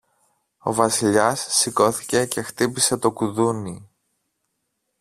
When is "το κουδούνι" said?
2.97-3.89